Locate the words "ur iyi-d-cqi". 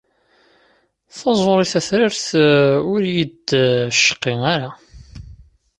2.93-4.33